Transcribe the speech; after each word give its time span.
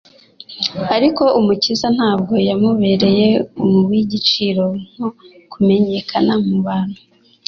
Ariko 0.95 1.23
Umukiza 1.39 1.87
ntabwo 1.97 2.33
yamubereye 2.47 3.29
uw'igiciro 3.63 4.65
nko 4.93 5.07
kumenyekana 5.51 6.33
mu 6.47 6.55
bantu 6.65 6.99